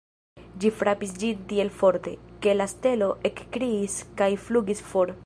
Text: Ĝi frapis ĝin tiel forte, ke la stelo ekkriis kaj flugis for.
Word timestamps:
Ĝi 0.63 0.71
frapis 0.77 1.11
ĝin 1.23 1.43
tiel 1.51 1.69
forte, 1.81 2.15
ke 2.45 2.57
la 2.57 2.69
stelo 2.75 3.13
ekkriis 3.33 4.03
kaj 4.23 4.31
flugis 4.49 4.87
for. 4.93 5.19